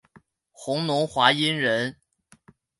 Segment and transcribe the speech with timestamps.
[0.51, 1.97] 弘农华阴人。